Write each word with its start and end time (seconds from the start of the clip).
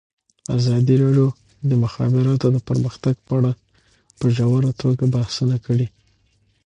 ازادي 0.57 0.95
راډیو 1.03 1.27
د 1.35 1.35
د 1.69 1.71
مخابراتو 1.83 2.47
پرمختګ 2.69 3.15
په 3.27 3.31
اړه 3.37 3.51
په 4.19 4.25
ژوره 4.35 4.71
توګه 4.81 5.03
بحثونه 5.15 5.55
کړي. 5.65 5.87